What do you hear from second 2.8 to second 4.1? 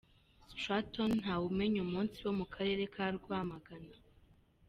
ka Rwamagana